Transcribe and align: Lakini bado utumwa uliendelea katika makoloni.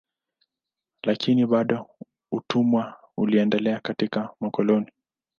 Lakini 1.03 1.45
bado 1.45 1.89
utumwa 2.31 2.99
uliendelea 3.17 3.79
katika 3.79 4.29
makoloni. 4.39 4.91